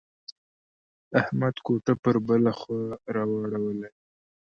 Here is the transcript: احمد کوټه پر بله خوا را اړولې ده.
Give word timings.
احمد 1.21 1.55
کوټه 1.65 1.93
پر 2.03 2.15
بله 2.27 2.51
خوا 2.59 2.81
را 3.15 3.23
اړولې 3.45 3.75
ده. 3.81 3.89